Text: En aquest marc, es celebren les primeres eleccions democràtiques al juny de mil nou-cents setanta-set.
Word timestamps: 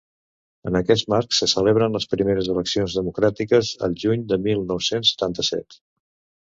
En 0.69 0.77
aquest 0.77 1.11
marc, 1.13 1.35
es 1.47 1.53
celebren 1.57 1.97
les 1.99 2.09
primeres 2.15 2.49
eleccions 2.55 2.97
democràtiques 3.01 3.77
al 3.89 3.97
juny 4.07 4.27
de 4.35 4.43
mil 4.49 4.67
nou-cents 4.75 5.15
setanta-set. 5.17 5.83